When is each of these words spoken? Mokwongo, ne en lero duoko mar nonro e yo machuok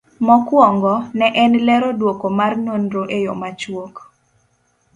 Mokwongo, 0.25 0.93
ne 1.17 1.27
en 1.43 1.53
lero 1.67 1.89
duoko 1.99 2.27
mar 2.39 2.53
nonro 2.65 3.01
e 3.17 3.17
yo 3.25 3.33
machuok 3.41 3.95